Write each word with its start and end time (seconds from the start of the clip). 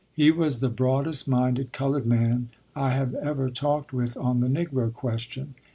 He 0.15 0.31
was 0.31 0.61
the 0.61 0.69
broadest 0.69 1.27
minded 1.27 1.71
colored 1.73 2.07
man 2.07 2.49
I 2.75 2.89
have 2.93 3.13
ever 3.13 3.51
talked 3.51 3.93
with 3.93 4.17
on 4.17 4.39
the 4.39 4.47
Negro 4.47 4.91
question. 4.91 5.53